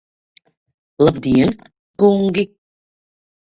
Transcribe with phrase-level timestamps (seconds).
[1.03, 1.51] Labdien,
[1.99, 2.43] kungi!